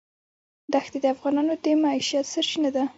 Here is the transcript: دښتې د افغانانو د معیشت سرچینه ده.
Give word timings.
دښتې 0.73 0.97
د 1.01 1.05
افغانانو 1.15 1.53
د 1.63 1.65
معیشت 1.83 2.25
سرچینه 2.33 2.69
ده. 2.75 2.83